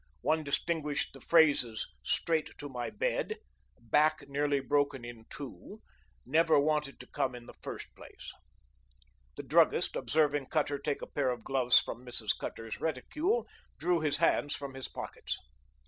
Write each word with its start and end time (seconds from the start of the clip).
One 0.21 0.43
distinguished 0.43 1.13
the 1.13 1.21
phrases 1.21 1.87
"straight 2.01 2.57
to 2.57 2.67
my 2.67 2.89
bed," 2.89 3.37
"back 3.79 4.27
nearly 4.27 4.59
broken 4.59 5.05
in 5.05 5.25
two," 5.29 5.83
"never 6.25 6.57
wanted 6.59 6.99
to 7.01 7.05
come 7.05 7.35
in 7.35 7.45
the 7.45 7.53
first 7.61 7.93
place." 7.95 8.33
The 9.37 9.43
druggist, 9.43 9.95
observing 9.95 10.47
Cutter 10.47 10.79
take 10.79 11.03
a 11.03 11.11
pair 11.11 11.29
of 11.29 11.43
gloves 11.43 11.77
from 11.79 12.03
Mrs. 12.03 12.31
Cutter's 12.35 12.81
reticule, 12.81 13.45
drew 13.77 13.99
his 13.99 14.17
hands 14.17 14.55
from 14.55 14.73
his 14.73 14.87
pockets. 14.87 15.37